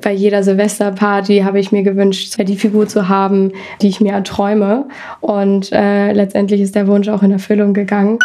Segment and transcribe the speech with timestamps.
[0.00, 3.52] bei jeder Silvesterparty habe ich mir gewünscht, die Figur zu haben,
[3.82, 4.86] die ich mir erträume.
[5.20, 8.18] Und äh, letztendlich ist der Wunsch auch in Erfüllung gegangen.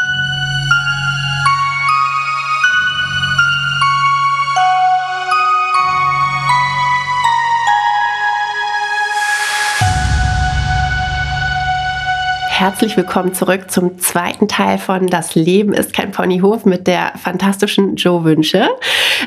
[12.66, 17.96] Herzlich willkommen zurück zum zweiten Teil von Das Leben ist kein Ponyhof mit der fantastischen
[17.96, 18.68] Joe Wünsche.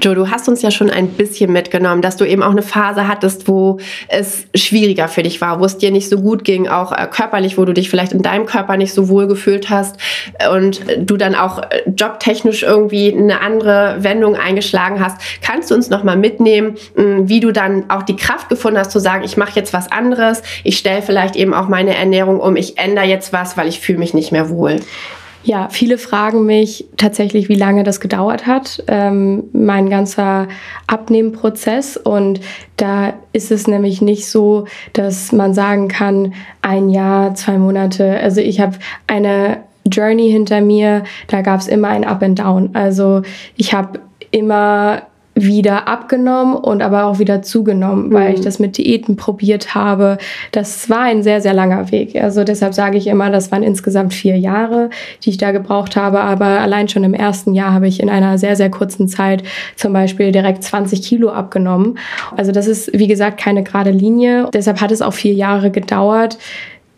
[0.02, 3.06] Joe, du hast uns ja schon ein bisschen mitgenommen, dass du eben auch eine Phase
[3.06, 3.78] hattest, wo
[4.08, 7.58] es schwieriger für dich war, wo es dir nicht so gut ging, auch äh, körperlich,
[7.58, 9.98] wo du dich vielleicht in deinem Körper nicht so wohl gefühlt hast
[10.52, 15.16] und du dann auch äh, jobtechnisch irgendwie eine andere Wendung eingeschlagen hast.
[15.42, 18.90] Kannst du uns noch mal mitnehmen, hm, wie du dann auch die Kraft gefunden hast
[18.90, 22.56] zu sagen, ich mache jetzt was anderes, ich stelle vielleicht eben auch meine Ernährung um,
[22.56, 24.80] ich ändere jetzt jetzt was, weil ich fühle mich nicht mehr wohl?
[25.44, 30.48] Ja, viele fragen mich tatsächlich, wie lange das gedauert hat, ähm, mein ganzer
[30.86, 31.96] Abnehmprozess.
[31.96, 32.40] Und
[32.76, 38.18] da ist es nämlich nicht so, dass man sagen kann, ein Jahr, zwei Monate.
[38.20, 42.70] Also ich habe eine Journey hinter mir, da gab es immer ein Up and Down.
[42.74, 43.22] Also
[43.56, 45.02] ich habe immer
[45.42, 48.12] wieder abgenommen und aber auch wieder zugenommen, mhm.
[48.12, 50.18] weil ich das mit Diäten probiert habe.
[50.52, 52.16] Das war ein sehr, sehr langer Weg.
[52.16, 54.90] Also deshalb sage ich immer, das waren insgesamt vier Jahre,
[55.24, 56.20] die ich da gebraucht habe.
[56.20, 59.42] Aber allein schon im ersten Jahr habe ich in einer sehr, sehr kurzen Zeit
[59.76, 61.98] zum Beispiel direkt 20 Kilo abgenommen.
[62.36, 64.48] Also das ist, wie gesagt, keine gerade Linie.
[64.52, 66.38] Deshalb hat es auch vier Jahre gedauert.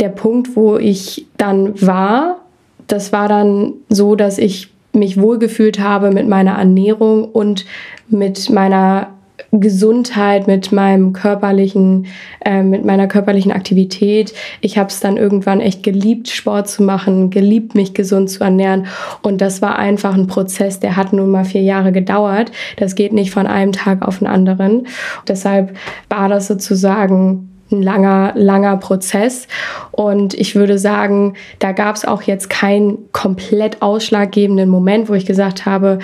[0.01, 2.39] Der Punkt, wo ich dann war,
[2.87, 7.65] das war dann so, dass ich mich wohlgefühlt habe mit meiner Ernährung und
[8.09, 9.09] mit meiner
[9.53, 12.07] Gesundheit, mit meinem körperlichen,
[12.45, 14.33] äh, mit meiner körperlichen Aktivität.
[14.61, 18.87] Ich habe es dann irgendwann echt geliebt, Sport zu machen, geliebt, mich gesund zu ernähren.
[19.23, 22.53] Und das war einfach ein Prozess, der hat nun mal vier Jahre gedauert.
[22.77, 24.87] Das geht nicht von einem Tag auf den anderen.
[25.27, 25.77] Deshalb
[26.09, 29.47] war das sozusagen ein langer, langer Prozess.
[29.91, 35.27] Und ich würde sagen, da gab es auch jetzt keinen komplett ausschlaggebenden Moment, wo ich
[35.27, 35.99] gesagt habe,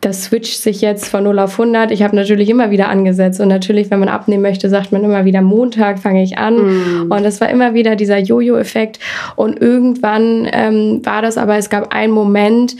[0.00, 1.90] das switcht sich jetzt von 0 auf 100.
[1.90, 5.24] Ich habe natürlich immer wieder angesetzt und natürlich, wenn man abnehmen möchte, sagt man immer
[5.24, 6.56] wieder, Montag fange ich an.
[6.56, 7.10] Mm.
[7.10, 9.00] Und das war immer wieder dieser Jojo-Effekt.
[9.34, 12.76] Und irgendwann ähm, war das aber, es gab einen Moment,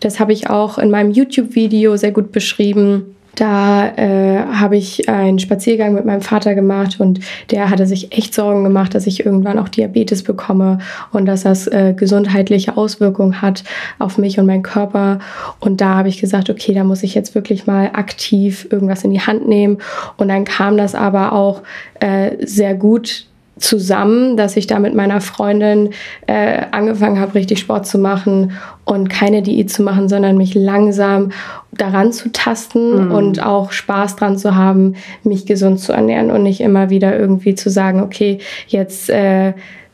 [0.00, 5.38] das habe ich auch in meinem YouTube-Video sehr gut beschrieben da äh, habe ich einen
[5.38, 7.20] Spaziergang mit meinem Vater gemacht und
[7.50, 10.78] der hatte sich echt Sorgen gemacht, dass ich irgendwann auch Diabetes bekomme
[11.12, 13.64] und dass das äh, gesundheitliche Auswirkungen hat
[13.98, 15.18] auf mich und meinen Körper.
[15.60, 19.10] Und da habe ich gesagt, okay, da muss ich jetzt wirklich mal aktiv irgendwas in
[19.10, 19.78] die Hand nehmen.
[20.16, 21.62] Und dann kam das aber auch
[22.00, 23.26] äh, sehr gut
[23.58, 25.90] zusammen, dass ich da mit meiner Freundin
[26.26, 28.52] äh, angefangen habe, richtig Sport zu machen
[28.84, 31.32] und keine Diät zu machen, sondern mich langsam
[31.70, 33.12] daran zu tasten mhm.
[33.12, 37.54] und auch Spaß dran zu haben, mich gesund zu ernähren und nicht immer wieder irgendwie
[37.54, 39.52] zu sagen, okay, jetzt äh,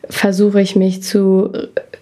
[0.09, 1.53] versuche ich mich zu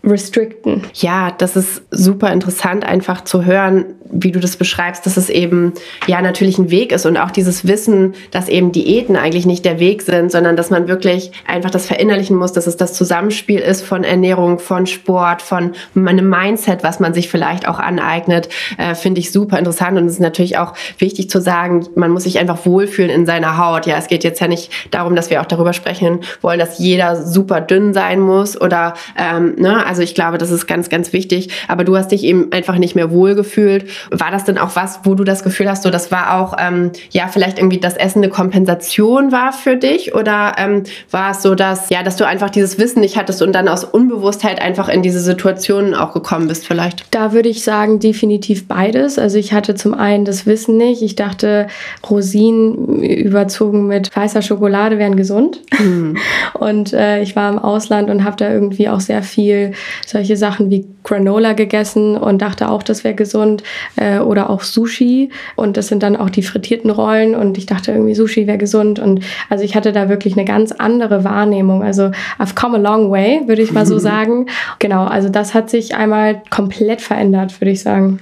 [0.06, 0.82] restricten.
[0.94, 5.72] Ja, das ist super interessant einfach zu hören, wie du das beschreibst, dass es eben
[6.06, 9.80] ja natürlich ein Weg ist und auch dieses Wissen, dass eben Diäten eigentlich nicht der
[9.80, 13.82] Weg sind, sondern dass man wirklich einfach das verinnerlichen muss, dass es das Zusammenspiel ist
[13.82, 19.20] von Ernährung, von Sport, von einem Mindset, was man sich vielleicht auch aneignet, äh, finde
[19.20, 22.64] ich super interessant und es ist natürlich auch wichtig zu sagen, man muss sich einfach
[22.64, 23.86] wohlfühlen in seiner Haut.
[23.86, 27.24] Ja, es geht jetzt ja nicht darum, dass wir auch darüber sprechen wollen, dass jeder
[27.24, 31.14] super dünn sein muss oder ähm, ne, also also ich glaube, das ist ganz, ganz
[31.14, 31.48] wichtig.
[31.68, 33.86] Aber du hast dich eben einfach nicht mehr wohlgefühlt.
[34.10, 36.90] War das denn auch was, wo du das Gefühl hast, so das war auch, ähm,
[37.12, 40.14] ja, vielleicht irgendwie das Essen eine Kompensation war für dich?
[40.14, 43.54] Oder ähm, war es so, dass, ja, dass du einfach dieses Wissen nicht hattest und
[43.54, 47.06] dann aus Unbewusstheit einfach in diese Situationen auch gekommen bist vielleicht?
[47.14, 49.18] Da würde ich sagen, definitiv beides.
[49.18, 51.00] Also ich hatte zum einen das Wissen nicht.
[51.00, 51.68] Ich dachte,
[52.10, 55.62] Rosinen überzogen mit weißer Schokolade wären gesund.
[55.78, 56.18] Mhm.
[56.52, 59.72] Und äh, ich war im Ausland und habe da irgendwie auch sehr viel
[60.06, 63.62] solche Sachen wie Granola gegessen und dachte auch, das wäre gesund.
[63.96, 65.30] Äh, oder auch Sushi.
[65.54, 67.34] Und das sind dann auch die frittierten Rollen.
[67.34, 68.98] Und ich dachte irgendwie, Sushi wäre gesund.
[68.98, 71.82] Und also ich hatte da wirklich eine ganz andere Wahrnehmung.
[71.82, 74.46] Also I've come a long way, würde ich mal so sagen.
[74.78, 78.20] Genau, also das hat sich einmal komplett verändert, würde ich sagen.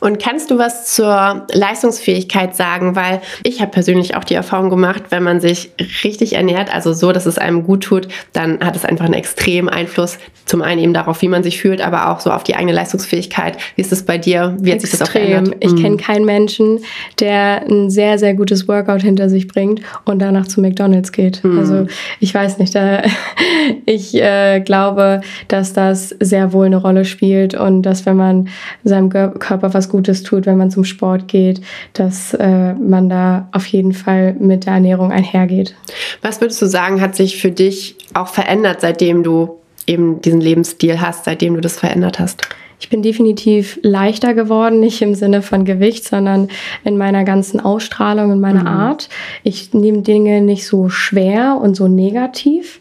[0.00, 2.96] Und kannst du was zur Leistungsfähigkeit sagen?
[2.96, 5.70] Weil ich habe persönlich auch die Erfahrung gemacht, wenn man sich
[6.04, 9.68] richtig ernährt, also so, dass es einem gut tut, dann hat es einfach einen extremen
[9.68, 10.18] Einfluss.
[10.46, 13.56] Zum einen eben darauf, wie man sich fühlt, aber auch so auf die eigene Leistungsfähigkeit.
[13.76, 14.56] Wie ist es bei dir?
[14.60, 14.80] Wie hat Extrem.
[14.80, 15.56] sich das auch verändert?
[15.60, 15.96] Ich kenne mhm.
[15.98, 16.80] keinen Menschen,
[17.20, 21.44] der ein sehr, sehr gutes Workout hinter sich bringt und danach zu McDonalds geht.
[21.44, 21.58] Mhm.
[21.58, 21.86] Also
[22.18, 23.02] ich weiß nicht, da,
[23.86, 28.48] ich äh, glaube, dass das sehr wohl eine Rolle spielt und dass wenn man
[28.84, 31.60] seinem Körper Körper was Gutes tut, wenn man zum Sport geht,
[31.94, 35.74] dass äh, man da auf jeden Fall mit der Ernährung einhergeht.
[36.22, 39.58] Was würdest du sagen, hat sich für dich auch verändert, seitdem du
[39.88, 42.42] eben diesen Lebensstil hast, seitdem du das verändert hast?
[42.78, 46.48] Ich bin definitiv leichter geworden, nicht im Sinne von Gewicht, sondern
[46.84, 48.68] in meiner ganzen Ausstrahlung, in meiner mhm.
[48.68, 49.08] Art.
[49.42, 52.80] Ich nehme Dinge nicht so schwer und so negativ.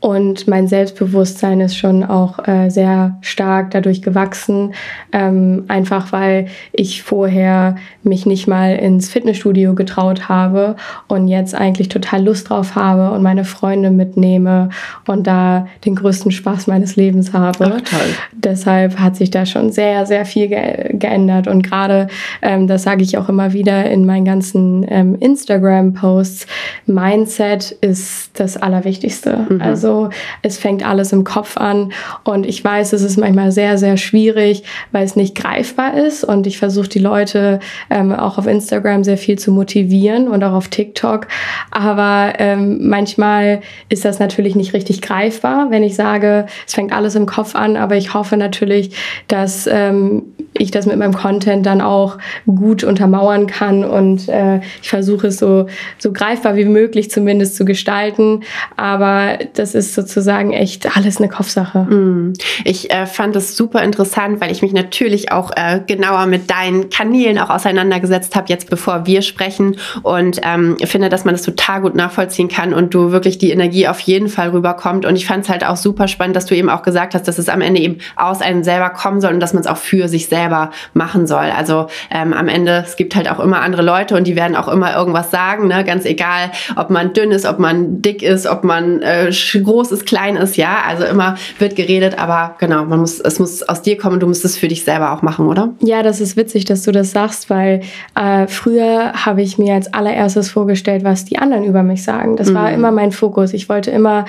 [0.00, 4.72] Und mein Selbstbewusstsein ist schon auch äh, sehr stark dadurch gewachsen,
[5.12, 10.76] ähm, einfach weil ich vorher mich nicht mal ins Fitnessstudio getraut habe
[11.06, 14.70] und jetzt eigentlich total Lust drauf habe und meine Freunde mitnehme
[15.06, 17.74] und da den größten Spaß meines Lebens habe.
[17.76, 18.14] Ach, toll.
[18.32, 21.46] Deshalb hat sich da schon sehr, sehr viel ge geändert.
[21.46, 22.08] Und gerade,
[22.40, 26.46] ähm, das sage ich auch immer wieder in meinen ganzen ähm, Instagram-Posts,
[26.86, 29.46] Mindset ist das Allerwichtigste.
[29.48, 29.60] Mhm.
[29.60, 30.10] Also so,
[30.42, 31.92] es fängt alles im Kopf an.
[32.24, 36.22] Und ich weiß, es ist manchmal sehr, sehr schwierig, weil es nicht greifbar ist.
[36.22, 37.58] Und ich versuche die Leute
[37.90, 41.26] ähm, auch auf Instagram sehr viel zu motivieren und auch auf TikTok,
[41.70, 47.14] aber ähm, manchmal ist das natürlich nicht richtig greifbar, wenn ich sage, es fängt alles
[47.14, 48.94] im Kopf an, aber ich hoffe natürlich,
[49.28, 50.22] dass ähm,
[50.60, 53.84] ich das mit meinem Content dann auch gut untermauern kann.
[53.84, 55.66] Und äh, ich versuche es so,
[55.98, 58.42] so greifbar wie möglich zumindest zu gestalten.
[58.76, 61.80] Aber das ist sozusagen echt alles eine Kopfsache.
[61.80, 62.32] Mm.
[62.64, 66.90] Ich äh, fand es super interessant, weil ich mich natürlich auch äh, genauer mit deinen
[66.90, 71.80] Kanälen auch auseinandergesetzt habe, jetzt bevor wir sprechen und ähm, finde, dass man das total
[71.80, 75.04] gut nachvollziehen kann und du wirklich die Energie auf jeden Fall rüberkommt.
[75.04, 77.38] Und ich fand es halt auch super spannend, dass du eben auch gesagt hast, dass
[77.38, 80.08] es am Ende eben aus einem selber kommen soll und dass man es auch für
[80.08, 81.50] sich selber machen soll.
[81.56, 84.68] Also ähm, am Ende, es gibt halt auch immer andere Leute und die werden auch
[84.68, 85.84] immer irgendwas sagen, ne?
[85.84, 89.32] ganz egal, ob man dünn ist, ob man dick ist, ob man äh,
[89.70, 93.62] groß ist, klein ist, ja, also immer wird geredet, aber genau, man muss, es muss
[93.62, 95.68] aus dir kommen, du musst es für dich selber auch machen, oder?
[95.80, 97.82] Ja, das ist witzig, dass du das sagst, weil
[98.16, 102.36] äh, früher habe ich mir als allererstes vorgestellt, was die anderen über mich sagen.
[102.36, 102.54] Das mhm.
[102.54, 103.52] war immer mein Fokus.
[103.52, 104.24] Ich wollte immer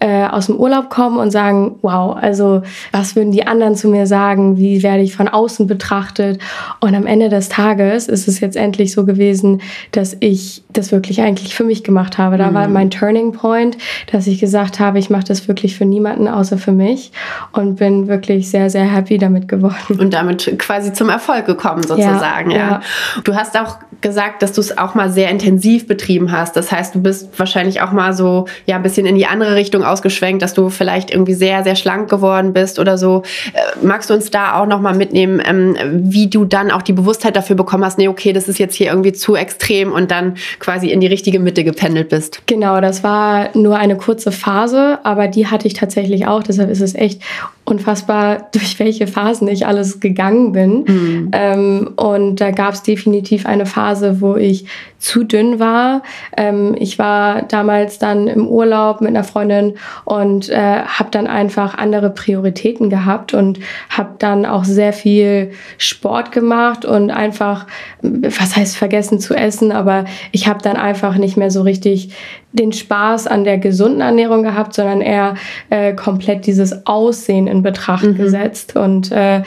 [0.00, 4.06] äh, aus dem Urlaub kommen und sagen, wow, also was würden die anderen zu mir
[4.06, 4.56] sagen?
[4.56, 6.40] Wie werde ich von außen betrachtet?
[6.80, 9.60] Und am Ende des Tages ist es jetzt endlich so gewesen,
[9.92, 12.38] dass ich das wirklich eigentlich für mich gemacht habe.
[12.38, 12.54] Da mhm.
[12.54, 13.76] war mein Turning Point,
[14.10, 17.10] dass ich gesagt habe, ich mache das wirklich für niemanden außer für mich
[17.52, 19.98] und bin wirklich sehr, sehr happy damit geworden.
[19.98, 22.50] Und damit quasi zum Erfolg gekommen sozusagen.
[22.50, 22.70] Ja, ja.
[22.70, 22.80] ja.
[23.24, 26.56] Du hast auch gesagt, dass du es auch mal sehr intensiv betrieben hast.
[26.56, 29.84] Das heißt, du bist wahrscheinlich auch mal so ja ein bisschen in die andere Richtung
[29.84, 33.22] ausgeschwenkt, dass du vielleicht irgendwie sehr, sehr schlank geworden bist oder so.
[33.52, 36.92] Äh, magst du uns da auch noch mal mitnehmen, ähm, wie du dann auch die
[36.92, 40.36] Bewusstheit dafür bekommen hast, nee, okay, das ist jetzt hier irgendwie zu extrem und dann
[40.58, 42.42] quasi in die richtige Mitte gependelt bist?
[42.46, 46.42] Genau, das war nur eine kurze Phase, aber die hatte ich tatsächlich auch.
[46.42, 47.22] Deshalb ist es echt
[47.64, 50.84] unfassbar, durch welche Phasen ich alles gegangen bin.
[50.86, 51.30] Mhm.
[51.32, 53.85] Ähm, und da gab es definitiv eine Phase,
[54.20, 54.66] wo ich
[54.98, 56.02] zu dünn war.
[56.36, 59.74] Ähm, ich war damals dann im Urlaub mit einer Freundin
[60.04, 66.32] und äh, habe dann einfach andere Prioritäten gehabt und habe dann auch sehr viel Sport
[66.32, 67.66] gemacht und einfach,
[68.02, 72.14] was heißt vergessen zu essen, aber ich habe dann einfach nicht mehr so richtig
[72.52, 75.34] den Spaß an der gesunden Ernährung gehabt, sondern eher
[75.70, 78.16] äh, komplett dieses Aussehen in Betracht mhm.
[78.16, 79.42] gesetzt und äh,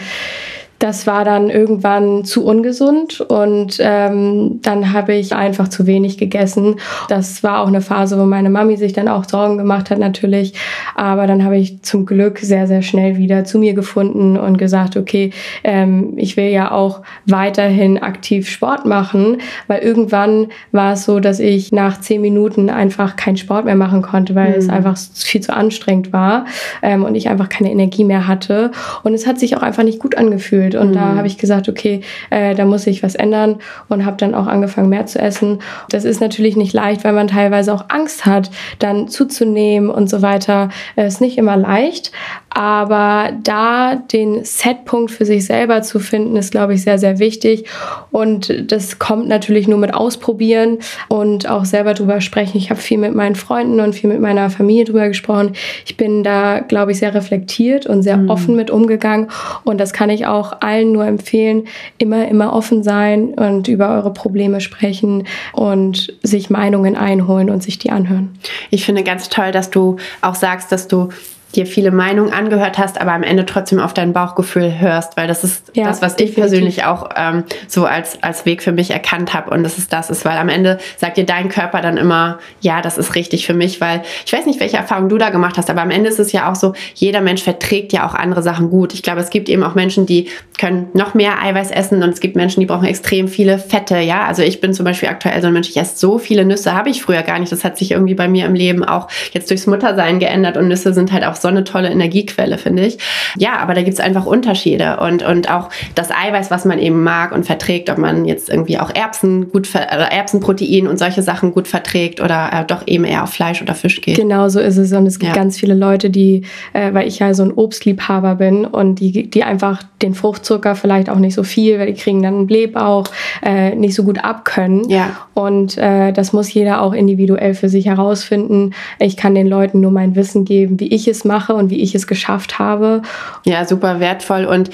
[0.79, 6.75] das war dann irgendwann zu ungesund und ähm, dann habe ich einfach zu wenig gegessen.
[7.09, 10.53] Das war auch eine Phase, wo meine Mami sich dann auch Sorgen gemacht hat natürlich.
[10.95, 14.95] Aber dann habe ich zum Glück sehr, sehr schnell wieder zu mir gefunden und gesagt,
[14.95, 15.31] okay,
[15.65, 21.41] ähm, ich will ja auch weiterhin aktiv Sport machen, weil irgendwann war es so, dass
[21.41, 24.55] ich nach zehn Minuten einfach keinen Sport mehr machen konnte, weil mhm.
[24.55, 26.45] es einfach viel zu anstrengend war
[26.81, 28.71] ähm, und ich einfach keine Energie mehr hatte.
[29.03, 30.75] Und es hat sich auch einfach nicht gut angefühlt gefühlt.
[30.75, 30.93] Und mhm.
[30.93, 33.57] da habe ich gesagt, okay, äh, da muss ich was ändern
[33.87, 35.59] und habe dann auch angefangen, mehr zu essen.
[35.89, 38.49] Das ist natürlich nicht leicht, weil man teilweise auch Angst hat,
[38.79, 40.69] dann zuzunehmen und so weiter.
[40.95, 42.11] Es äh, ist nicht immer leicht,
[42.49, 47.65] aber da den Setpunkt für sich selber zu finden, ist, glaube ich, sehr, sehr wichtig.
[48.11, 52.57] Und das kommt natürlich nur mit Ausprobieren und auch selber drüber sprechen.
[52.57, 55.53] Ich habe viel mit meinen Freunden und viel mit meiner Familie drüber gesprochen.
[55.85, 58.29] Ich bin da, glaube ich, sehr reflektiert und sehr mhm.
[58.29, 59.29] offen mit umgegangen.
[59.63, 61.67] Und das kann ich auch allen nur empfehlen.
[61.97, 67.79] Immer, immer offen sein und über eure Probleme sprechen und sich Meinungen einholen und sich
[67.79, 68.37] die anhören.
[68.69, 71.09] Ich finde ganz toll, dass du auch sagst, dass du
[71.55, 75.43] dir viele Meinungen angehört hast, aber am Ende trotzdem auf dein Bauchgefühl hörst, weil das
[75.43, 76.29] ist ja, das, was definitiv.
[76.29, 79.91] ich persönlich auch ähm, so als, als Weg für mich erkannt habe und das ist
[79.91, 83.47] das ist, weil am Ende sagt dir dein Körper dann immer, ja, das ist richtig
[83.47, 86.09] für mich, weil ich weiß nicht, welche Erfahrung du da gemacht hast, aber am Ende
[86.09, 88.93] ist es ja auch so, jeder Mensch verträgt ja auch andere Sachen gut.
[88.93, 90.27] Ich glaube, es gibt eben auch Menschen, die
[90.59, 94.25] können noch mehr Eiweiß essen und es gibt Menschen, die brauchen extrem viele Fette, ja.
[94.25, 96.89] Also ich bin zum Beispiel aktuell so ein Mensch, ich esse so viele Nüsse, habe
[96.89, 97.51] ich früher gar nicht.
[97.51, 100.93] Das hat sich irgendwie bei mir im Leben auch jetzt durchs Muttersein geändert und Nüsse
[100.93, 102.97] sind halt auch so eine tolle Energiequelle, finde ich.
[103.37, 107.03] Ja, aber da gibt es einfach Unterschiede und, und auch das Eiweiß, was man eben
[107.03, 111.53] mag und verträgt, ob man jetzt irgendwie auch Erbsen gut, äh, Erbsenprotein und solche Sachen
[111.53, 114.15] gut verträgt oder äh, doch eben eher auf Fleisch oder Fisch geht.
[114.15, 115.41] Genau so ist es und es gibt ja.
[115.41, 116.43] ganz viele Leute, die,
[116.73, 121.09] äh, weil ich ja so ein Obstliebhaber bin und die, die einfach den Fruchtzucker vielleicht
[121.09, 123.05] auch nicht so viel, weil die kriegen dann Blähbauch,
[123.43, 124.89] äh, nicht so gut abkönnen.
[124.89, 125.17] Ja.
[125.33, 128.73] Und äh, das muss jeder auch individuell für sich herausfinden.
[128.99, 131.95] Ich kann den Leuten nur mein Wissen geben, wie ich es mache und wie ich
[131.95, 133.01] es geschafft habe.
[133.45, 134.45] Ja, super wertvoll.
[134.45, 134.69] Und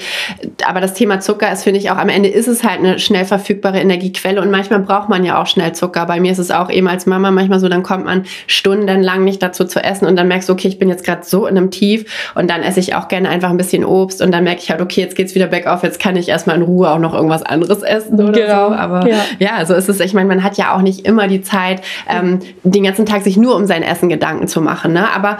[0.66, 3.24] aber das Thema Zucker ist, finde ich, auch am Ende ist es halt eine schnell
[3.24, 6.06] verfügbare Energiequelle und manchmal braucht man ja auch schnell Zucker.
[6.06, 9.42] Bei mir ist es auch eben als Mama manchmal so, dann kommt man stundenlang nicht
[9.42, 11.70] dazu zu essen und dann merkst du, okay, ich bin jetzt gerade so in einem
[11.70, 14.70] Tief und dann esse ich auch gerne einfach ein bisschen Obst und dann merke ich
[14.70, 17.42] halt, okay, jetzt geht's wieder bergauf, jetzt kann ich erstmal in Ruhe auch noch irgendwas
[17.42, 18.68] anderes essen oder genau.
[18.68, 18.74] so.
[18.74, 19.18] Aber ja.
[19.38, 20.00] ja, so ist es.
[20.00, 23.36] Ich meine, man hat ja auch nicht immer die Zeit, ähm, den ganzen Tag sich
[23.36, 24.92] nur um sein Essen Gedanken zu machen.
[24.92, 25.06] Ne?
[25.14, 25.38] Aber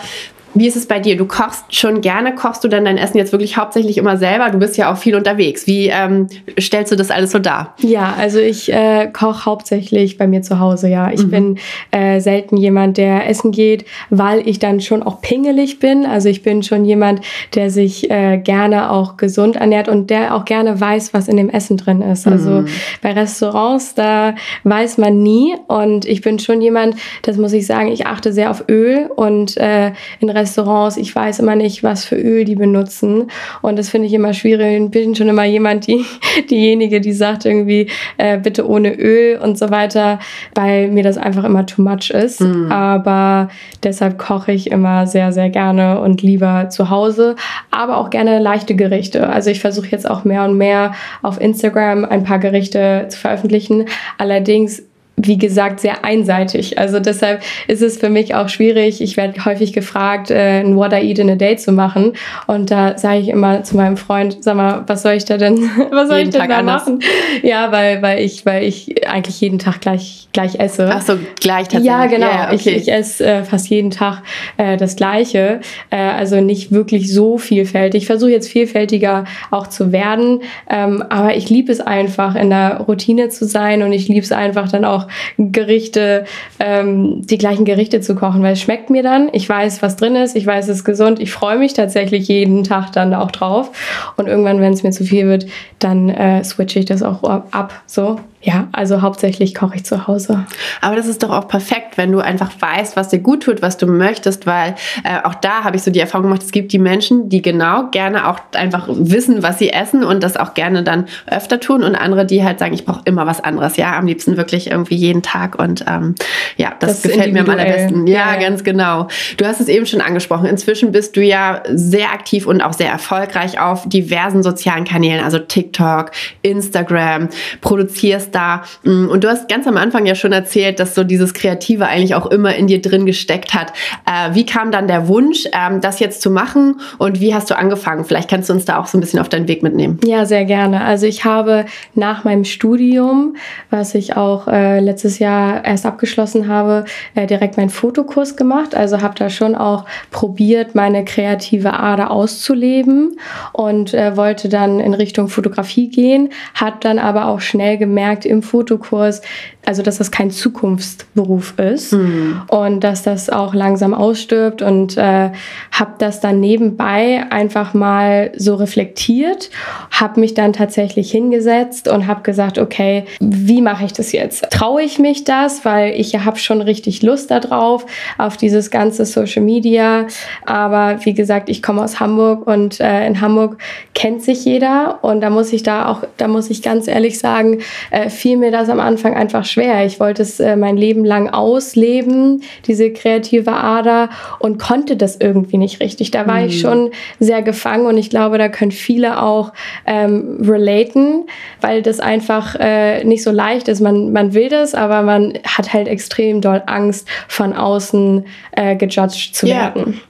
[0.58, 1.16] wie ist es bei dir?
[1.16, 2.34] Du kochst schon gerne.
[2.34, 4.48] Kochst du dann dein Essen jetzt wirklich hauptsächlich immer selber?
[4.50, 5.66] Du bist ja auch viel unterwegs.
[5.66, 7.74] Wie ähm, stellst du das alles so dar?
[7.78, 10.88] Ja, also ich äh, koche hauptsächlich bei mir zu Hause.
[10.88, 11.30] Ja, ich mhm.
[11.30, 11.58] bin
[11.90, 16.06] äh, selten jemand, der essen geht, weil ich dann schon auch pingelig bin.
[16.06, 17.20] Also ich bin schon jemand,
[17.54, 21.50] der sich äh, gerne auch gesund ernährt und der auch gerne weiß, was in dem
[21.50, 22.26] Essen drin ist.
[22.26, 22.68] Also mhm.
[23.02, 24.34] bei Restaurants, da
[24.64, 25.54] weiß man nie.
[25.66, 29.58] Und ich bin schon jemand, das muss ich sagen, ich achte sehr auf Öl und
[29.58, 33.30] äh, in Restaurants Restaurants, ich weiß immer nicht, was für Öl die benutzen.
[33.62, 34.80] Und das finde ich immer schwierig.
[34.80, 36.04] Ich bin schon immer jemand, die,
[36.50, 40.20] diejenige, die sagt irgendwie, äh, bitte ohne Öl und so weiter,
[40.54, 42.40] weil mir das einfach immer too much ist.
[42.40, 42.70] Mhm.
[42.70, 43.48] Aber
[43.82, 47.34] deshalb koche ich immer sehr, sehr gerne und lieber zu Hause,
[47.72, 49.28] aber auch gerne leichte Gerichte.
[49.28, 53.86] Also ich versuche jetzt auch mehr und mehr auf Instagram ein paar Gerichte zu veröffentlichen.
[54.16, 54.82] Allerdings
[55.16, 56.78] wie gesagt, sehr einseitig.
[56.78, 59.00] Also deshalb ist es für mich auch schwierig.
[59.00, 62.12] Ich werde häufig gefragt, äh, ein What I Eat in a Day zu machen.
[62.46, 65.58] Und da sage ich immer zu meinem Freund, sag mal, was soll ich da denn,
[65.90, 66.86] was soll jeden ich denn Tag da anders.
[66.86, 67.00] machen?
[67.42, 70.90] Ja, weil, weil ich, weil ich eigentlich jeden Tag gleich, gleich esse.
[70.92, 71.86] Ach so, gleich tatsächlich.
[71.86, 72.26] Ja, genau.
[72.26, 72.70] Yeah, okay.
[72.70, 74.22] Ich, ich esse äh, fast jeden Tag
[74.58, 75.60] äh, das Gleiche.
[75.88, 78.02] Äh, also nicht wirklich so vielfältig.
[78.02, 80.42] Ich versuche jetzt vielfältiger auch zu werden.
[80.68, 84.32] Ähm, aber ich liebe es einfach, in der Routine zu sein und ich liebe es
[84.32, 85.05] einfach dann auch
[85.38, 86.24] Gerichte,
[86.58, 89.28] ähm, die gleichen Gerichte zu kochen, weil es schmeckt mir dann.
[89.32, 91.20] Ich weiß, was drin ist, ich weiß, es ist gesund.
[91.20, 93.70] Ich freue mich tatsächlich jeden Tag dann auch drauf.
[94.16, 95.46] Und irgendwann, wenn es mir zu viel wird,
[95.78, 97.82] dann äh, switche ich das auch ab.
[97.86, 100.46] So ja, also hauptsächlich koche ich zu Hause.
[100.80, 103.76] Aber das ist doch auch perfekt, wenn du einfach weißt, was dir gut tut, was
[103.76, 104.74] du möchtest, weil
[105.04, 107.88] äh, auch da habe ich so die Erfahrung gemacht, es gibt die Menschen, die genau
[107.90, 111.94] gerne auch einfach wissen, was sie essen und das auch gerne dann öfter tun und
[111.94, 115.22] andere, die halt sagen, ich brauche immer was anderes, ja, am liebsten wirklich irgendwie jeden
[115.22, 116.14] Tag und ähm,
[116.56, 118.06] ja, das, das gefällt mir am allerbesten.
[118.06, 119.08] Ja, ja, ganz genau.
[119.38, 122.90] Du hast es eben schon angesprochen, inzwischen bist du ja sehr aktiv und auch sehr
[122.90, 126.12] erfolgreich auf diversen sozialen Kanälen, also TikTok,
[126.42, 127.28] Instagram,
[127.60, 128.62] produzierst da.
[128.82, 132.14] Mm, und du hast ganz am Anfang ja schon erzählt, dass so dieses Kreative eigentlich
[132.14, 133.72] auch immer in dir drin gesteckt hat.
[134.06, 137.56] Äh, wie kam dann der Wunsch, ähm, das jetzt zu machen und wie hast du
[137.56, 138.04] angefangen?
[138.04, 139.98] Vielleicht kannst du uns da auch so ein bisschen auf deinen Weg mitnehmen.
[140.04, 140.84] Ja, sehr gerne.
[140.84, 143.36] Also ich habe nach meinem Studium,
[143.70, 148.74] was ich auch äh, letztes Jahr erst abgeschlossen habe, äh, direkt meinen Fotokurs gemacht.
[148.74, 153.18] Also habe da schon auch probiert, meine kreative Ader auszuleben
[153.52, 158.42] und äh, wollte dann in Richtung Fotografie gehen, hat dann aber auch schnell gemerkt, im
[158.42, 159.22] Fotokurs,
[159.66, 162.42] also dass das kein Zukunftsberuf ist mhm.
[162.48, 165.30] und dass das auch langsam ausstirbt und äh,
[165.72, 169.50] habe das dann nebenbei einfach mal so reflektiert,
[169.90, 174.50] habe mich dann tatsächlich hingesetzt und habe gesagt, okay, wie mache ich das jetzt?
[174.50, 177.86] Traue ich mich das, weil ich habe schon richtig Lust darauf,
[178.18, 180.06] auf dieses ganze Social Media,
[180.44, 183.58] aber wie gesagt, ich komme aus Hamburg und äh, in Hamburg
[183.94, 187.58] kennt sich jeder und da muss ich da auch, da muss ich ganz ehrlich sagen,
[187.90, 189.84] äh, fiel mir das am Anfang einfach schwer.
[189.84, 195.58] Ich wollte es äh, mein Leben lang ausleben, diese kreative Ader, und konnte das irgendwie
[195.58, 196.10] nicht richtig.
[196.10, 196.46] Da war mhm.
[196.46, 199.52] ich schon sehr gefangen und ich glaube, da können viele auch
[199.86, 201.26] ähm, relaten,
[201.60, 203.80] weil das einfach äh, nicht so leicht ist.
[203.80, 209.34] Man, man will das, aber man hat halt extrem doll Angst, von außen äh, gejudged
[209.34, 209.74] zu yeah.
[209.74, 210.00] werden.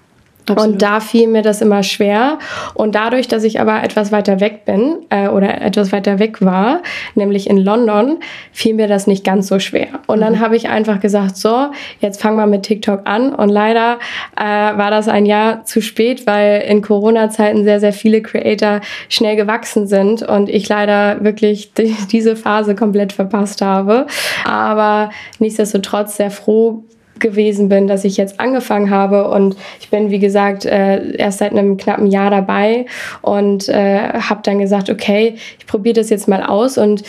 [0.49, 0.75] Absolut.
[0.75, 2.39] Und da fiel mir das immer schwer.
[2.75, 6.83] Und dadurch, dass ich aber etwas weiter weg bin äh, oder etwas weiter weg war,
[7.15, 8.19] nämlich in London,
[8.53, 9.89] fiel mir das nicht ganz so schwer.
[10.07, 10.41] Und dann mhm.
[10.41, 13.35] habe ich einfach gesagt, so, jetzt fang mal mit TikTok an.
[13.35, 13.99] Und leider
[14.37, 19.37] äh, war das ein Jahr zu spät, weil in Corona-Zeiten sehr, sehr viele Creator schnell
[19.37, 24.07] gewachsen sind und ich leider wirklich die, diese Phase komplett verpasst habe.
[24.45, 26.85] Aber nichtsdestotrotz sehr froh
[27.19, 29.29] gewesen bin, dass ich jetzt angefangen habe.
[29.29, 32.87] Und ich bin, wie gesagt, äh, erst seit einem knappen Jahr dabei
[33.23, 36.79] und äh, habe dann gesagt, okay, ich probiere das jetzt mal aus.
[36.79, 37.03] Und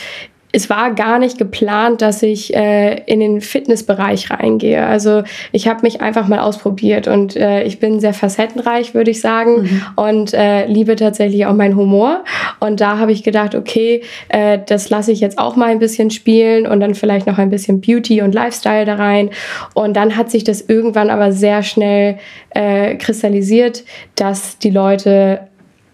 [0.58, 4.84] es war gar nicht geplant, dass ich äh, in den Fitnessbereich reingehe.
[4.88, 5.22] Also
[5.52, 9.62] ich habe mich einfach mal ausprobiert und äh, ich bin sehr facettenreich, würde ich sagen,
[9.62, 9.82] mhm.
[9.96, 12.24] und äh, liebe tatsächlich auch meinen Humor.
[12.60, 16.10] Und da habe ich gedacht, okay, äh, das lasse ich jetzt auch mal ein bisschen
[16.10, 19.30] spielen und dann vielleicht noch ein bisschen Beauty und Lifestyle da rein.
[19.76, 22.18] Und dann hat sich das irgendwann aber sehr schnell
[22.50, 23.84] äh, kristallisiert,
[24.16, 25.47] dass die Leute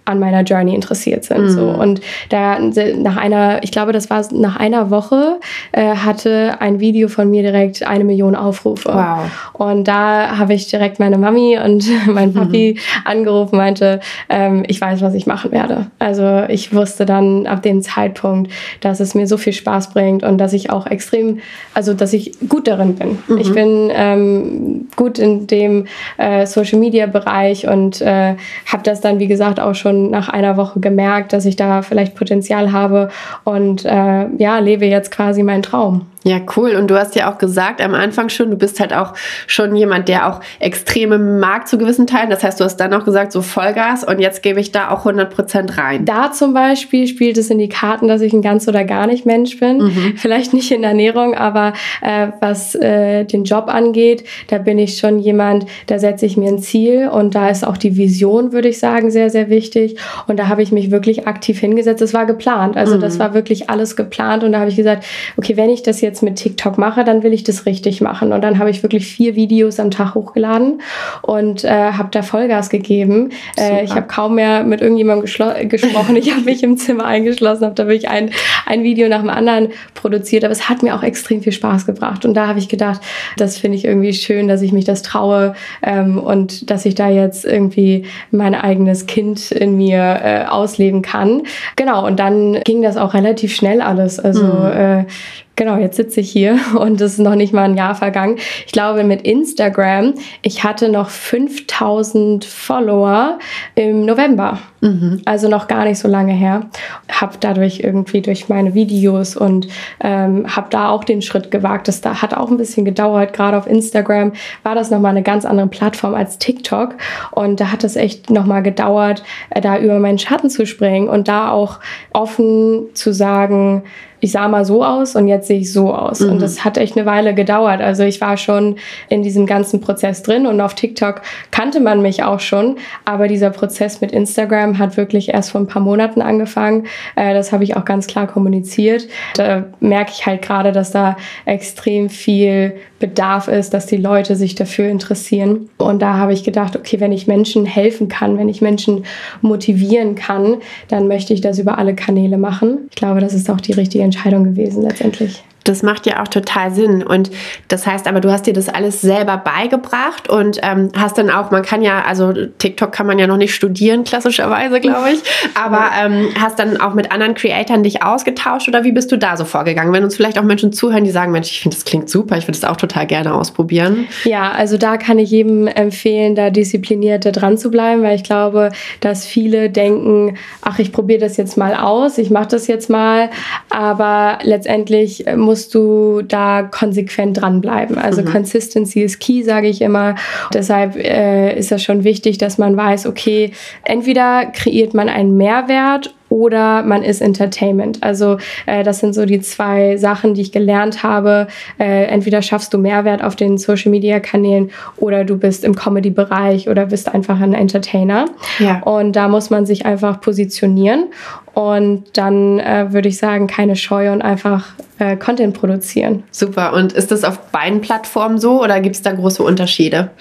[0.06, 1.44] an meiner Journey interessiert sind.
[1.44, 1.50] Mhm.
[1.50, 1.70] So.
[1.70, 5.40] Und da nach einer, ich glaube, das war nach einer Woche,
[5.72, 8.90] äh, hatte ein Video von mir direkt eine Million Aufrufe.
[8.90, 9.32] Wow.
[9.54, 13.02] Und da habe ich direkt meine Mami und mein Papi mhm.
[13.06, 15.88] angerufen, meinte, ähm, ich weiß, was ich machen werde.
[16.00, 20.38] Also ich wusste dann ab dem Zeitpunkt, dass es mir so viel Spaß bringt und
[20.38, 21.40] dass ich auch extrem,
[21.74, 23.20] also dass ich gut darin bin.
[23.28, 23.38] Mhm.
[23.38, 25.86] Ich bin ähm, gut in dem
[26.18, 30.30] äh, Social Media Bereich und äh, habe das dann, wie gesagt, auch schon schon nach
[30.30, 33.10] einer Woche gemerkt, dass ich da vielleicht Potenzial habe
[33.44, 36.08] und äh, ja, lebe jetzt quasi meinen Traum.
[36.24, 36.76] Ja, cool.
[36.76, 39.14] Und du hast ja auch gesagt am Anfang schon, du bist halt auch
[39.46, 42.30] schon jemand, der auch Extreme mag zu gewissen Teilen.
[42.30, 45.00] Das heißt, du hast dann auch gesagt, so Vollgas und jetzt gebe ich da auch
[45.00, 46.06] 100 Prozent rein.
[46.06, 49.26] Da zum Beispiel spielt es in die Karten, dass ich ein ganz oder gar nicht
[49.26, 49.80] Mensch bin.
[49.80, 50.14] Mhm.
[50.16, 55.20] Vielleicht nicht in Ernährung, aber äh, was äh, den Job angeht, da bin ich schon
[55.20, 58.80] jemand, da setze ich mir ein Ziel und da ist auch die Vision, würde ich
[58.80, 59.98] sagen, sehr, sehr wichtig.
[60.28, 62.02] Und da habe ich mich wirklich aktiv hingesetzt.
[62.02, 62.78] Das war geplant.
[62.78, 63.02] Also mhm.
[63.02, 65.06] das war wirklich alles geplant und da habe ich gesagt,
[65.38, 68.34] okay, wenn ich das jetzt jetzt mit TikTok mache, dann will ich das richtig machen.
[68.34, 70.82] Und dann habe ich wirklich vier Videos am Tag hochgeladen
[71.24, 73.32] und äh, habe da Vollgas gegeben.
[73.58, 75.26] Äh, ich habe kaum mehr mit irgendjemandem
[75.70, 76.16] gesprochen.
[76.16, 78.30] Ich habe mich im Zimmer eingeschlossen, habe da wirklich ein,
[78.68, 80.44] ein Video nach dem anderen produziert.
[80.44, 82.26] Aber es hat mir auch extrem viel Spaß gebracht.
[82.26, 83.02] Und da habe ich gedacht,
[83.38, 87.10] das finde ich irgendwie schön, dass ich mich das traue ähm, und dass ich da
[87.10, 91.42] jetzt irgendwie mein eigenes Kind in mir äh, ausleben kann.
[91.76, 94.20] Genau, und dann ging das auch relativ schnell alles.
[94.20, 94.72] Also mhm.
[94.72, 95.06] äh,
[95.56, 98.38] Genau, jetzt sitze ich hier und es ist noch nicht mal ein Jahr vergangen.
[98.66, 103.38] Ich glaube, mit Instagram, ich hatte noch 5000 Follower
[103.76, 104.58] im November.
[104.82, 105.22] Mhm.
[105.26, 106.66] Also noch gar nicht so lange her.
[107.10, 109.68] Habe dadurch irgendwie durch meine Videos und
[110.02, 111.88] ähm, habe da auch den Schritt gewagt.
[111.88, 113.34] Das da hat auch ein bisschen gedauert.
[113.34, 116.96] Gerade auf Instagram war das nochmal eine ganz andere Plattform als TikTok.
[117.32, 121.28] Und da hat es echt nochmal gedauert, äh, da über meinen Schatten zu springen und
[121.28, 121.80] da auch
[122.12, 123.84] offen zu sagen,
[124.24, 126.22] ich sah mal so aus und jetzt sehe ich so aus.
[126.22, 126.32] Mhm.
[126.32, 127.82] Und das hat echt eine Weile gedauert.
[127.82, 128.78] Also ich war schon
[129.10, 132.78] in diesem ganzen Prozess drin und auf TikTok kannte man mich auch schon.
[133.04, 136.86] Aber dieser Prozess mit Instagram hat wirklich erst vor ein paar Monaten angefangen.
[137.18, 139.10] Äh, das habe ich auch ganz klar kommuniziert.
[139.36, 144.56] Da merke ich halt gerade, dass da extrem viel Bedarf ist, dass die Leute sich
[144.56, 145.70] dafür interessieren.
[145.78, 149.04] Und da habe ich gedacht, okay, wenn ich Menschen helfen kann, wenn ich Menschen
[149.42, 152.88] motivieren kann, dann möchte ich das über alle Kanäle machen.
[152.92, 155.44] Ich glaube, das ist auch die richtige Entscheidung gewesen letztendlich.
[155.64, 157.04] Das macht ja auch total Sinn.
[157.04, 157.32] Und
[157.68, 161.52] das heißt aber, du hast dir das alles selber beigebracht und ähm, hast dann auch,
[161.52, 165.22] man kann ja, also TikTok kann man ja noch nicht studieren, klassischerweise, glaube ich,
[165.56, 169.38] aber ähm, hast dann auch mit anderen Creatoren dich ausgetauscht oder wie bist du da
[169.38, 169.94] so vorgegangen?
[169.94, 172.48] Wenn uns vielleicht auch Menschen zuhören, die sagen, Mensch, ich finde das klingt super, ich
[172.48, 174.08] würde das auch total gerne ausprobieren.
[174.24, 178.72] Ja, also da kann ich jedem empfehlen, da diszipliniert dran zu bleiben, weil ich glaube,
[179.00, 183.30] dass viele denken, ach, ich probiere das jetzt mal aus, ich mache das jetzt mal,
[183.70, 188.00] aber letztendlich muss musst du da konsequent dranbleiben.
[188.00, 188.26] Also mhm.
[188.26, 190.16] Consistency is key, sage ich immer.
[190.52, 193.52] Deshalb äh, ist das schon wichtig, dass man weiß, okay,
[193.84, 198.02] entweder kreiert man einen Mehrwert oder man ist Entertainment.
[198.02, 201.46] Also äh, das sind so die zwei Sachen, die ich gelernt habe.
[201.78, 207.14] Äh, entweder schaffst du Mehrwert auf den Social-Media-Kanälen oder du bist im Comedy-Bereich oder bist
[207.14, 208.26] einfach ein Entertainer.
[208.58, 208.82] Ja.
[208.82, 211.10] Und da muss man sich einfach positionieren.
[211.54, 216.24] Und dann äh, würde ich sagen, keine Scheu und einfach äh, Content produzieren.
[216.32, 216.74] Super.
[216.74, 220.12] Und ist das auf beiden Plattformen so oder gibt es da große Unterschiede?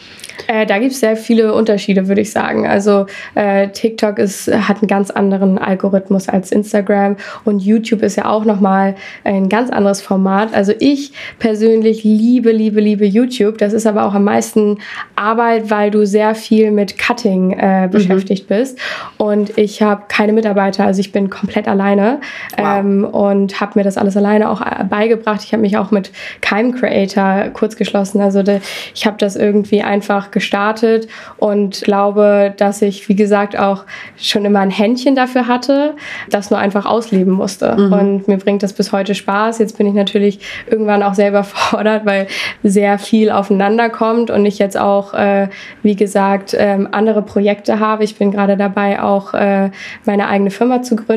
[0.47, 2.67] Äh, da gibt es sehr viele Unterschiede, würde ich sagen.
[2.67, 8.29] Also äh, TikTok ist, hat einen ganz anderen Algorithmus als Instagram und YouTube ist ja
[8.29, 10.55] auch nochmal ein ganz anderes Format.
[10.55, 13.59] Also ich persönlich liebe, liebe, liebe YouTube.
[13.59, 14.79] Das ist aber auch am meisten
[15.17, 17.91] Arbeit, weil du sehr viel mit Cutting äh, mhm.
[17.91, 18.55] beschäftigt mhm.
[18.55, 18.79] bist.
[19.19, 22.21] Und ich habe keine Mitarbeiter, also ich bin komplett alleine
[22.57, 22.79] wow.
[22.79, 25.43] ähm, und habe mir das alles alleine auch äh, beigebracht.
[25.45, 28.21] Ich habe mich auch mit keinem Creator kurz geschlossen.
[28.21, 28.61] Also de,
[28.95, 33.85] ich habe das irgendwie einfach gestartet und glaube, dass ich, wie gesagt, auch
[34.17, 35.95] schon immer ein Händchen dafür hatte,
[36.31, 37.77] das nur einfach ausleben musste.
[37.77, 37.93] Mhm.
[37.93, 39.59] Und mir bringt das bis heute Spaß.
[39.59, 42.27] Jetzt bin ich natürlich irgendwann auch selber fordert, weil
[42.63, 45.49] sehr viel aufeinander kommt und ich jetzt auch, äh,
[45.83, 48.05] wie gesagt, ähm, andere Projekte habe.
[48.05, 49.71] Ich bin gerade dabei, auch äh,
[50.05, 51.12] meine eigene Firma zu gründen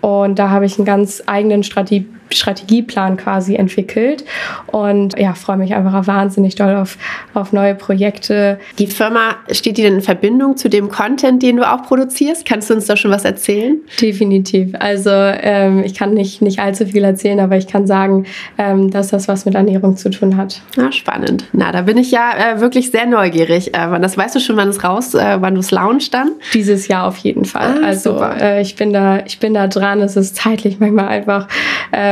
[0.00, 4.24] und da habe ich einen ganz eigenen Strategie Strategieplan quasi entwickelt
[4.66, 6.98] und ja, freue mich einfach wahnsinnig doll auf,
[7.34, 8.58] auf neue Projekte.
[8.78, 12.44] Die Firma, steht die denn in Verbindung zu dem Content, den du auch produzierst?
[12.46, 13.78] Kannst du uns da schon was erzählen?
[14.00, 14.74] Definitiv.
[14.78, 18.26] Also ähm, ich kann nicht, nicht allzu viel erzählen, aber ich kann sagen,
[18.58, 20.60] ähm, dass das was mit Ernährung zu tun hat.
[20.76, 21.44] Na, spannend.
[21.52, 23.74] Na, da bin ich ja äh, wirklich sehr neugierig.
[23.74, 26.32] Äh, das weißt du schon, wann es raus, äh, wann du es launch dann?
[26.54, 27.80] Dieses Jahr auf jeden Fall.
[27.82, 30.00] Ah, also äh, ich bin da, ich bin da dran.
[30.00, 31.48] Es ist zeitlich manchmal einfach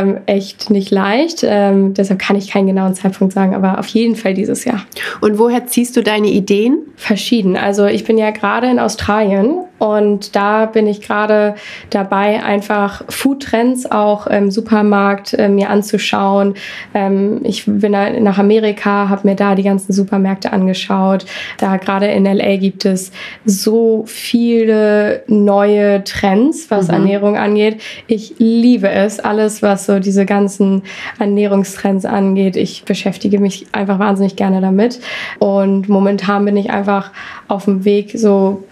[0.05, 1.45] ähm, echt nicht leicht.
[1.45, 4.85] Ähm, deshalb kann ich keinen genauen Zeitpunkt sagen, aber auf jeden Fall dieses Jahr.
[5.21, 6.79] Und woher ziehst du deine Ideen?
[6.97, 7.57] Verschieden.
[7.57, 11.57] Also ich bin ja gerade in Australien und da bin ich gerade
[11.91, 16.55] dabei, einfach Foodtrends auch im Supermarkt äh, mir anzuschauen.
[16.95, 21.27] Ähm, ich bin nach Amerika, habe mir da die ganzen Supermärkte angeschaut.
[21.59, 23.11] Da gerade in LA gibt es
[23.45, 26.95] so viele neue Trends, was mhm.
[26.95, 27.83] Ernährung angeht.
[28.07, 30.83] Ich liebe es, alles, was so diese ganzen
[31.19, 32.57] Ernährungstrends angeht.
[32.57, 35.01] Ich beschäftige mich einfach wahnsinnig gerne damit.
[35.41, 37.11] Und momentan bin ich einfach
[37.49, 38.63] auf dem Weg, so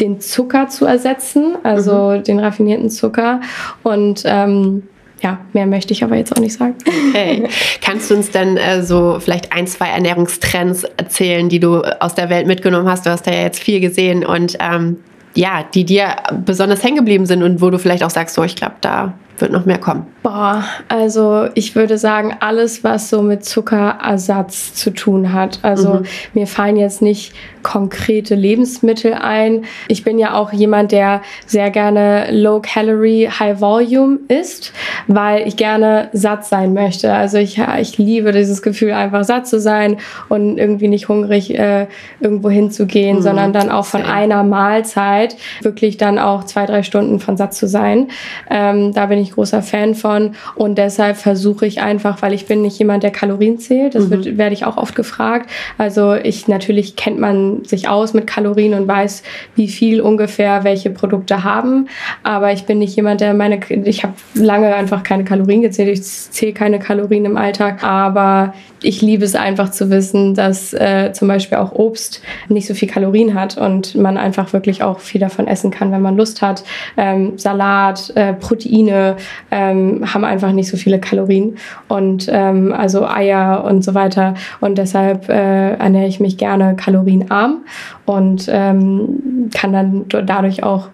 [0.00, 2.24] den Zucker zu ersetzen, also mhm.
[2.24, 3.40] den raffinierten Zucker.
[3.82, 4.82] Und ähm,
[5.22, 6.74] ja, mehr möchte ich aber jetzt auch nicht sagen.
[7.10, 7.48] Okay.
[7.82, 12.28] Kannst du uns dann äh, so vielleicht ein, zwei Ernährungstrends erzählen, die du aus der
[12.28, 13.06] Welt mitgenommen hast?
[13.06, 14.98] Du hast da ja jetzt viel gesehen und ähm,
[15.34, 18.56] ja, die dir besonders hängen geblieben sind und wo du vielleicht auch sagst, so, ich
[18.56, 20.06] glaube, da wird noch mehr kommen?
[20.22, 25.60] Boah, also ich würde sagen, alles, was so mit Zuckerersatz zu tun hat.
[25.62, 26.06] Also mhm.
[26.34, 27.32] mir fallen jetzt nicht
[27.66, 29.64] konkrete Lebensmittel ein.
[29.88, 34.72] Ich bin ja auch jemand, der sehr gerne Low Calorie, High Volume isst,
[35.08, 37.12] weil ich gerne satt sein möchte.
[37.12, 39.96] Also ich, ich liebe dieses Gefühl, einfach satt zu sein
[40.28, 41.88] und irgendwie nicht hungrig äh,
[42.20, 43.22] irgendwo hinzugehen, mhm.
[43.22, 47.66] sondern dann auch von einer Mahlzeit wirklich dann auch zwei, drei Stunden von satt zu
[47.66, 48.08] sein.
[48.48, 52.62] Ähm, da bin ich großer Fan von und deshalb versuche ich einfach, weil ich bin
[52.62, 54.10] nicht jemand, der Kalorien zählt, das mhm.
[54.10, 55.50] wird, werde ich auch oft gefragt.
[55.78, 59.22] Also ich, natürlich kennt man sich aus mit Kalorien und weiß,
[59.54, 61.88] wie viel ungefähr welche Produkte haben,
[62.22, 66.02] aber ich bin nicht jemand, der meine, ich habe lange einfach keine Kalorien gezählt, ich
[66.02, 71.28] zähle keine Kalorien im Alltag, aber ich liebe es einfach zu wissen, dass äh, zum
[71.28, 75.46] Beispiel auch Obst nicht so viel Kalorien hat und man einfach wirklich auch viel davon
[75.46, 76.64] essen kann, wenn man Lust hat.
[76.96, 79.15] Ähm, Salat, äh, Proteine
[79.50, 81.56] ähm, haben einfach nicht so viele Kalorien
[81.88, 84.34] und ähm, also Eier und so weiter.
[84.60, 87.64] Und deshalb äh, ernähre ich mich gerne kalorienarm
[88.04, 90.88] und ähm, kann dann dadurch auch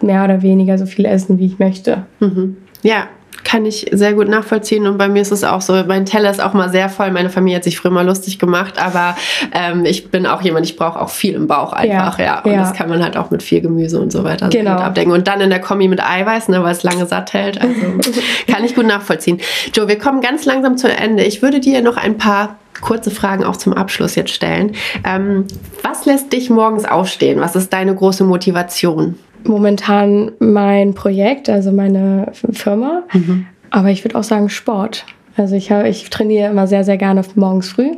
[0.00, 2.04] mehr oder weniger so viel essen, wie ich möchte.
[2.20, 2.56] Mhm.
[2.82, 3.08] Ja,
[3.48, 6.42] kann ich sehr gut nachvollziehen und bei mir ist es auch so, mein Teller ist
[6.42, 7.10] auch mal sehr voll.
[7.12, 9.16] Meine Familie hat sich früher mal lustig gemacht, aber
[9.52, 12.24] ähm, ich bin auch jemand, ich brauche auch viel im Bauch einfach, ja.
[12.24, 12.40] ja.
[12.40, 12.58] Und ja.
[12.58, 14.72] das kann man halt auch mit viel Gemüse und so weiter genau.
[14.72, 15.12] abdecken.
[15.12, 17.58] Und dann in der Kombi mit Eiweiß, ne, weil es lange satt hält.
[17.58, 17.74] Also
[18.52, 19.40] kann ich gut nachvollziehen.
[19.72, 21.24] Joe, wir kommen ganz langsam zu Ende.
[21.24, 24.74] Ich würde dir noch ein paar kurze Fragen auch zum Abschluss jetzt stellen.
[25.04, 25.46] Ähm,
[25.82, 27.40] was lässt dich morgens aufstehen?
[27.40, 29.18] Was ist deine große Motivation?
[29.44, 33.04] Momentan mein Projekt, also meine Firma.
[33.12, 33.46] Mhm.
[33.70, 35.04] Aber ich würde auch sagen Sport.
[35.38, 37.92] Also ich, hab, ich trainiere immer sehr, sehr gerne morgens früh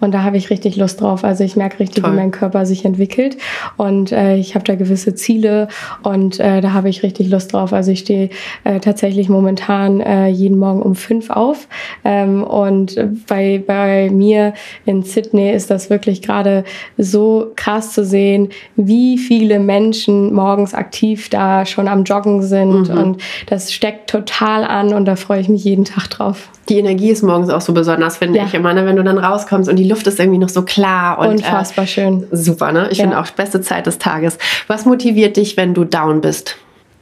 [0.00, 1.24] und da habe ich richtig Lust drauf.
[1.24, 2.12] Also ich merke richtig, Toll.
[2.12, 3.36] wie mein Körper sich entwickelt
[3.76, 5.68] und äh, ich habe da gewisse Ziele
[6.02, 7.72] und äh, da habe ich richtig Lust drauf.
[7.72, 8.30] Also ich stehe
[8.64, 11.68] äh, tatsächlich momentan äh, jeden Morgen um fünf auf
[12.04, 14.54] ähm, und bei, bei mir
[14.84, 16.64] in Sydney ist das wirklich gerade
[16.96, 22.98] so krass zu sehen, wie viele Menschen morgens aktiv da schon am Joggen sind mhm.
[22.98, 27.10] und das steckt total an und da freue ich mich jeden Tag drauf die Energie
[27.10, 28.44] ist morgens auch so besonders, finde ja.
[28.44, 28.84] ich immer, ne?
[28.86, 31.18] wenn du dann rauskommst und die Luft ist irgendwie noch so klar.
[31.18, 32.26] Und, äh, Unfassbar äh, schön.
[32.32, 32.88] Super, ne?
[32.90, 33.04] Ich ja.
[33.04, 34.38] finde auch beste Zeit des Tages.
[34.66, 36.56] Was motiviert dich, wenn du down bist?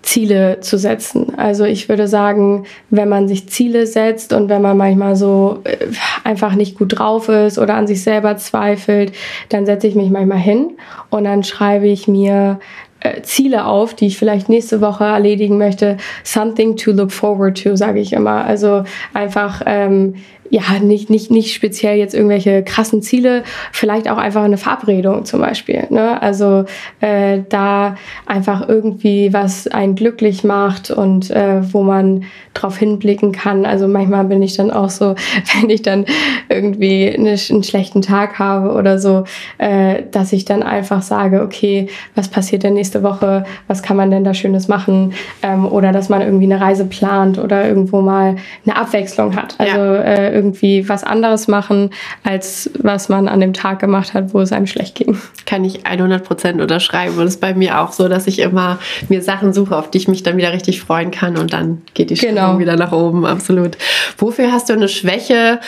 [0.04, 1.32] Ziele zu setzen.
[1.38, 5.76] Also ich würde sagen, wenn man sich Ziele setzt und wenn man manchmal so äh,
[6.24, 9.12] einfach nicht gut drauf ist oder an sich selber zweifelt,
[9.48, 10.72] dann setze ich mich manchmal hin
[11.08, 12.60] und dann schreibe ich mir
[13.04, 15.98] äh, Ziele auf, die ich vielleicht nächste Woche erledigen möchte.
[16.24, 18.44] Something to look forward to, sage ich immer.
[18.44, 20.14] Also einfach ähm,
[20.50, 25.40] ja, nicht, nicht, nicht speziell jetzt irgendwelche krassen Ziele, vielleicht auch einfach eine Verabredung zum
[25.40, 25.86] Beispiel.
[25.90, 26.20] Ne?
[26.20, 26.64] Also
[27.00, 33.64] äh, da einfach irgendwie was einen glücklich macht und äh, wo man drauf hinblicken kann.
[33.66, 35.14] Also manchmal bin ich dann auch so,
[35.60, 36.04] wenn ich dann
[36.48, 39.24] irgendwie eine, einen schlechten Tag habe oder so,
[39.58, 43.44] äh, dass ich dann einfach sage, okay, was passiert denn nächste Woche?
[43.66, 45.14] Was kann man denn da Schönes machen?
[45.42, 49.54] Ähm, oder dass man irgendwie eine Reise plant oder irgendwo mal eine Abwechslung hat.
[49.58, 50.33] Also ja.
[50.34, 51.90] Irgendwie was anderes machen,
[52.24, 55.16] als was man an dem Tag gemacht hat, wo es einem schlecht ging.
[55.46, 57.16] Kann ich 100 Prozent unterschreiben.
[57.16, 59.98] Und es ist bei mir auch so, dass ich immer mir Sachen suche, auf die
[59.98, 62.58] ich mich dann wieder richtig freuen kann und dann geht die Stimmung genau.
[62.58, 63.24] wieder nach oben.
[63.24, 63.78] Absolut.
[64.18, 65.60] Wofür hast du eine Schwäche,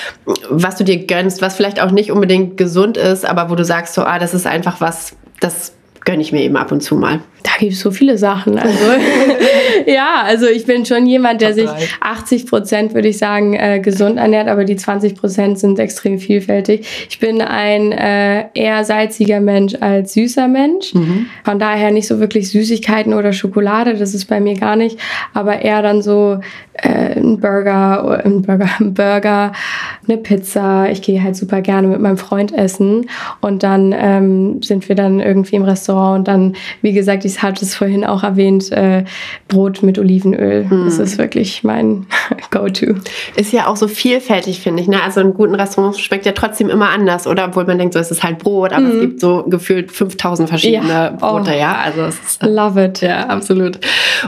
[0.50, 3.94] was du dir gönnst, was vielleicht auch nicht unbedingt gesund ist, aber wo du sagst,
[3.94, 5.75] so, ah, das ist einfach was, das
[6.06, 7.20] gönne ich mir eben ab und zu mal.
[7.42, 8.58] Da gibt es so viele Sachen.
[8.58, 8.84] Also
[9.86, 11.68] ja, also ich bin schon jemand, der sich
[12.00, 17.06] 80 Prozent, würde ich sagen, äh, gesund ernährt, aber die 20 Prozent sind extrem vielfältig.
[17.10, 20.94] Ich bin ein äh, eher salziger Mensch als süßer Mensch.
[20.94, 21.26] Mhm.
[21.44, 24.98] Von daher nicht so wirklich Süßigkeiten oder Schokolade, das ist bei mir gar nicht,
[25.34, 26.38] aber eher dann so
[26.74, 29.52] äh, ein Burger, ein Burger, ein Burger,
[30.06, 30.88] eine Pizza.
[30.90, 33.08] Ich gehe halt super gerne mit meinem Freund essen
[33.40, 37.64] und dann ähm, sind wir dann irgendwie im Restaurant und dann, wie gesagt, ich hatte
[37.64, 39.04] es vorhin auch erwähnt, äh,
[39.48, 40.64] Brot mit Olivenöl.
[40.64, 40.84] Mm.
[40.84, 42.06] Das ist wirklich mein
[42.50, 42.94] Go-To.
[43.36, 44.88] Ist ja auch so vielfältig, finde ich.
[44.88, 45.02] Ne?
[45.02, 47.46] Also in guten Restaurants schmeckt ja trotzdem immer anders, oder?
[47.46, 48.90] Obwohl man denkt, so es ist halt Brot, aber mm.
[48.90, 49.00] es mhm.
[49.00, 51.10] gibt so gefühlt 5000 verschiedene ja.
[51.10, 51.58] Brote, oh.
[51.58, 51.76] ja.
[51.76, 53.00] Also es ist, Love it.
[53.00, 53.78] Ja, absolut.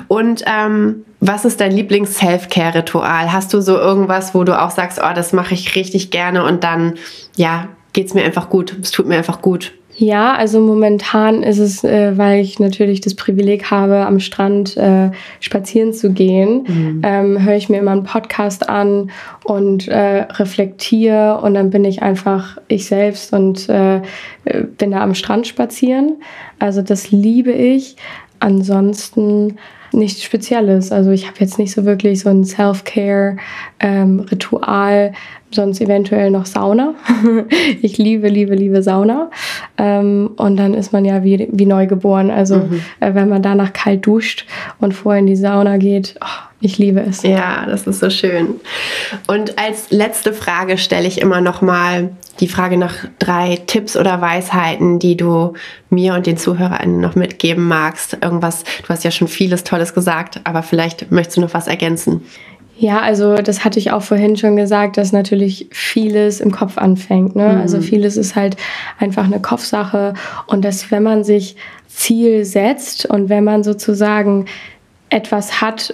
[0.09, 3.33] Und ähm, was ist dein Lieblings-Self-Care-Ritual?
[3.33, 6.63] Hast du so irgendwas, wo du auch sagst, oh, das mache ich richtig gerne und
[6.63, 6.95] dann,
[7.37, 9.73] ja, geht es mir einfach gut, es tut mir einfach gut?
[10.01, 15.11] Ja, also momentan ist es, äh, weil ich natürlich das Privileg habe, am Strand äh,
[15.41, 17.03] spazieren zu gehen, mhm.
[17.05, 19.11] ähm, höre ich mir immer einen Podcast an
[19.43, 24.03] und äh, reflektiere und dann bin ich einfach ich selbst und äh,
[24.79, 26.23] bin da am Strand spazieren.
[26.61, 27.97] Also das liebe ich.
[28.39, 29.57] Ansonsten
[29.93, 30.93] nichts Spezielles.
[30.93, 35.15] Also ich habe jetzt nicht so wirklich so ein Self-Care-Ritual, ähm,
[35.51, 36.95] sonst eventuell noch Sauna.
[37.83, 39.31] ich liebe, liebe, liebe Sauna.
[39.79, 42.31] Ähm, und dann ist man ja wie, wie neu geboren.
[42.31, 42.83] Also mhm.
[43.01, 44.45] äh, wenn man danach kalt duscht
[44.81, 47.23] und vorher in die Sauna geht, oh, ich liebe es.
[47.23, 48.57] Ja, das ist so schön.
[49.29, 52.11] Und als letzte Frage stelle ich immer noch mal
[52.41, 55.55] die Frage nach drei Tipps oder Weisheiten, die du
[55.91, 58.19] mir und den ZuhörerInnen noch mitgeben magst.
[58.21, 62.23] Irgendwas, du hast ja schon vieles Tolles gesagt, aber vielleicht möchtest du noch was ergänzen.
[62.81, 67.35] Ja, also das hatte ich auch vorhin schon gesagt, dass natürlich vieles im Kopf anfängt.
[67.35, 67.55] Ne?
[67.55, 67.61] Mhm.
[67.61, 68.57] Also vieles ist halt
[69.01, 70.15] einfach eine Kopfsache
[70.47, 71.57] und dass wenn man sich
[71.89, 74.47] Ziel setzt und wenn man sozusagen
[75.11, 75.93] etwas hat,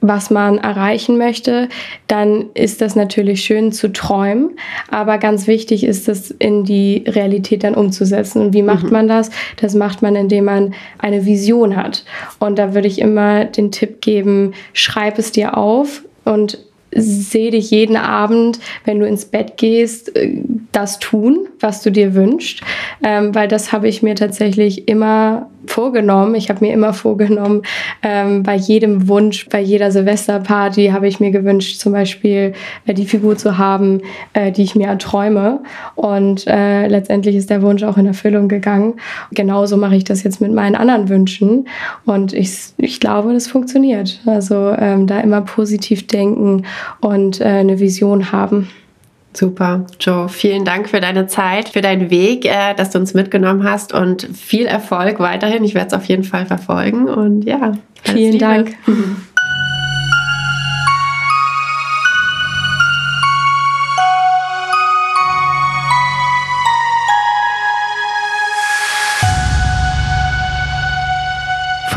[0.00, 1.68] was man erreichen möchte,
[2.06, 4.50] dann ist das natürlich schön zu träumen.
[4.90, 8.42] Aber ganz wichtig ist es, in die Realität dann umzusetzen.
[8.42, 8.92] Und wie macht mhm.
[8.92, 9.30] man das?
[9.56, 12.04] Das macht man, indem man eine Vision hat.
[12.38, 16.58] Und da würde ich immer den Tipp geben, schreib es dir auf und
[16.94, 20.42] seh dich jeden Abend, wenn du ins Bett gehst, äh,
[20.78, 22.62] das tun, was du dir wünschst.
[23.02, 26.34] Ähm, weil das habe ich mir tatsächlich immer vorgenommen.
[26.34, 27.62] Ich habe mir immer vorgenommen,
[28.02, 32.52] ähm, bei jedem Wunsch, bei jeder Silvesterparty habe ich mir gewünscht, zum Beispiel
[32.86, 34.00] äh, die Figur zu haben,
[34.32, 35.60] äh, die ich mir erträume.
[35.94, 38.94] Und äh, letztendlich ist der Wunsch auch in Erfüllung gegangen.
[39.32, 41.68] Genauso mache ich das jetzt mit meinen anderen Wünschen.
[42.04, 44.20] Und ich, ich glaube, das funktioniert.
[44.26, 46.64] Also ähm, da immer positiv denken
[47.00, 48.68] und äh, eine Vision haben.
[49.34, 50.28] Super, Joe.
[50.28, 54.22] Vielen Dank für deine Zeit, für deinen Weg, äh, dass du uns mitgenommen hast und
[54.22, 55.64] viel Erfolg weiterhin.
[55.64, 57.72] Ich werde es auf jeden Fall verfolgen und ja.
[58.02, 58.38] Vielen Liebe.
[58.38, 58.74] Dank.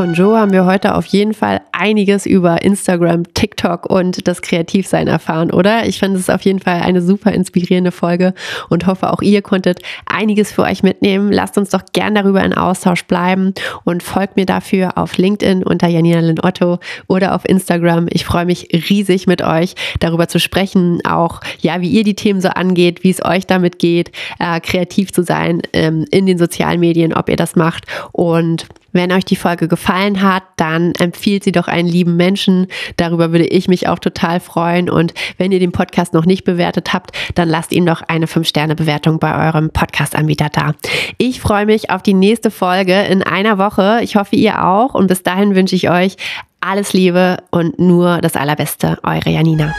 [0.02, 5.08] Von Joe haben wir heute auf jeden Fall einiges über Instagram, TikTok und das Kreativsein
[5.08, 5.86] erfahren, oder?
[5.86, 8.34] Ich fand es auf jeden Fall eine super inspirierende Folge
[8.70, 11.32] und hoffe, auch ihr konntet einiges für euch mitnehmen.
[11.32, 15.88] Lasst uns doch gern darüber in Austausch bleiben und folgt mir dafür auf LinkedIn unter
[15.88, 18.08] Janina Lynn Otto oder auf Instagram.
[18.10, 22.42] Ich freue mich riesig mit euch darüber zu sprechen, auch ja, wie ihr die Themen
[22.42, 26.80] so angeht, wie es euch damit geht, äh, kreativ zu sein ähm, in den sozialen
[26.80, 31.52] Medien, ob ihr das macht und Wenn euch die Folge gefallen hat, dann empfiehlt sie
[31.52, 32.68] doch einen lieben Menschen.
[32.98, 34.90] Darüber würde ich mich auch total freuen.
[34.90, 39.20] Und wenn ihr den Podcast noch nicht bewertet habt, dann lasst ihm doch eine 5-Sterne-Bewertung
[39.20, 40.74] bei eurem Podcast-Anbieter da.
[41.18, 44.00] Ich freue mich auf die nächste Folge in einer Woche.
[44.04, 44.94] Ich hoffe, ihr auch.
[44.94, 46.18] Und bis dahin wünsche ich euch
[46.60, 48.98] alles Liebe und nur das Allerbeste.
[49.04, 49.74] Eure Janina.